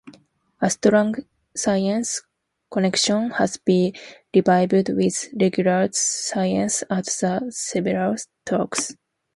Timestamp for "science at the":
5.91-7.47